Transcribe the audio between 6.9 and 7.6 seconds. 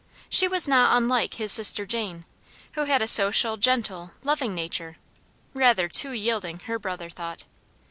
thought.